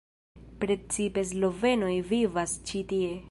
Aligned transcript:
Precipe 0.63 1.25
slovenoj 1.33 1.93
vivas 2.15 2.59
ĉi 2.71 2.85
tie. 2.93 3.15